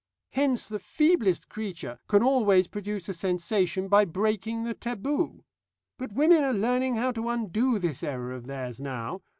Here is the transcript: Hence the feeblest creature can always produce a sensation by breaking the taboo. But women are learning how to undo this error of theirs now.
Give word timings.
Hence 0.31 0.67
the 0.67 0.79
feeblest 0.79 1.47
creature 1.47 1.99
can 2.07 2.23
always 2.23 2.67
produce 2.67 3.07
a 3.07 3.13
sensation 3.13 3.87
by 3.87 4.03
breaking 4.05 4.63
the 4.63 4.73
taboo. 4.73 5.43
But 5.99 6.13
women 6.13 6.43
are 6.43 6.53
learning 6.55 6.95
how 6.95 7.11
to 7.11 7.29
undo 7.29 7.77
this 7.77 8.01
error 8.01 8.31
of 8.31 8.47
theirs 8.47 8.79
now. 8.79 9.21